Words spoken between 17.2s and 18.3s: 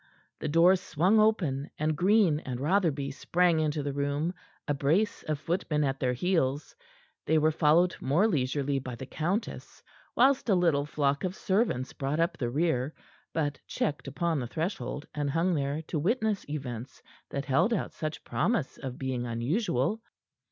that held out such